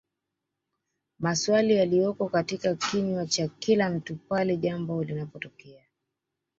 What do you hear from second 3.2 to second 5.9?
cha kila mtu pale jambo linapotokea